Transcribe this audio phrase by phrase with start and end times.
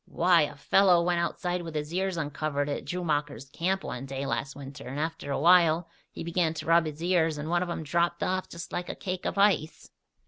[0.07, 0.41] Why!
[0.41, 4.87] A fellow went outside with his ears uncovered at Droomacher's camp one day last winter
[4.87, 8.49] and after awhile he began to rub his ears and one of 'em dropped off
[8.49, 9.91] just like a cake of ice."